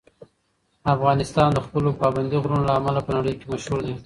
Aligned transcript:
افغانستان 0.93 1.49
د 1.53 1.59
خپلو 1.65 1.89
پابندي 2.01 2.37
غرونو 2.43 2.67
له 2.69 2.73
امله 2.79 2.99
په 3.05 3.11
نړۍ 3.17 3.33
کې 3.39 3.45
مشهور 3.53 3.81
دی. 3.87 3.95